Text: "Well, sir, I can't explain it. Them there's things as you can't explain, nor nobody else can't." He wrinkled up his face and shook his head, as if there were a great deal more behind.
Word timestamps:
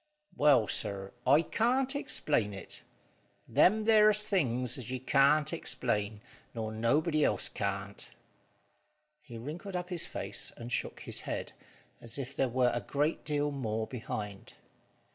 "Well, 0.35 0.67
sir, 0.67 1.13
I 1.27 1.43
can't 1.43 1.95
explain 1.95 2.55
it. 2.55 2.81
Them 3.47 3.83
there's 3.85 4.27
things 4.27 4.75
as 4.79 4.89
you 4.89 4.99
can't 4.99 5.53
explain, 5.53 6.21
nor 6.55 6.71
nobody 6.71 7.23
else 7.23 7.49
can't." 7.49 8.09
He 9.21 9.37
wrinkled 9.37 9.75
up 9.75 9.89
his 9.89 10.07
face 10.07 10.51
and 10.57 10.71
shook 10.71 11.01
his 11.01 11.21
head, 11.21 11.53
as 12.01 12.17
if 12.17 12.35
there 12.35 12.49
were 12.49 12.71
a 12.73 12.81
great 12.81 13.23
deal 13.23 13.51
more 13.51 13.85
behind. 13.85 14.53